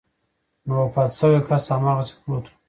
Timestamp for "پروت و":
2.21-2.53